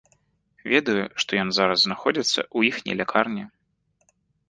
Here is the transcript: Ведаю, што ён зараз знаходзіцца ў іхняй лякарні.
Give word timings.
Ведаю, 0.71 1.03
што 1.25 1.31
ён 1.43 1.49
зараз 1.59 1.79
знаходзіцца 1.85 2.37
ў 2.41 2.59
іхняй 2.73 2.95
лякарні. 3.03 3.43